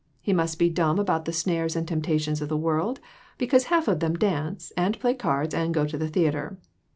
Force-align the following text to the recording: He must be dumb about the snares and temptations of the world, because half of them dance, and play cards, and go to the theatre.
He 0.19 0.33
must 0.33 0.57
be 0.57 0.67
dumb 0.71 0.97
about 0.97 1.25
the 1.25 1.31
snares 1.31 1.75
and 1.75 1.87
temptations 1.87 2.41
of 2.41 2.49
the 2.49 2.57
world, 2.57 2.99
because 3.37 3.65
half 3.65 3.87
of 3.87 3.99
them 3.99 4.15
dance, 4.15 4.73
and 4.75 4.99
play 4.99 5.13
cards, 5.13 5.53
and 5.53 5.75
go 5.75 5.85
to 5.85 5.95
the 5.95 6.07
theatre. 6.09 6.57